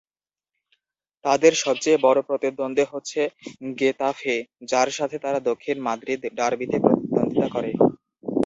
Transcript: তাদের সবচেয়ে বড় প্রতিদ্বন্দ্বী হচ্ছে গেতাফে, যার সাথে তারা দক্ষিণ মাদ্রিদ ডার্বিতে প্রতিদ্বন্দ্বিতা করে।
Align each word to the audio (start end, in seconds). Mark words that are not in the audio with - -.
তাদের 1.25 1.53
সবচেয়ে 1.63 1.97
বড় 2.01 2.19
প্রতিদ্বন্দ্বী 2.21 2.85
হচ্ছে 2.87 3.21
গেতাফে, 3.79 4.35
যার 4.69 4.89
সাথে 4.97 5.17
তারা 5.23 5.39
দক্ষিণ 5.49 5.77
মাদ্রিদ 5.87 6.21
ডার্বিতে 6.39 6.77
প্রতিদ্বন্দ্বিতা 6.83 7.47
করে। 7.55 7.71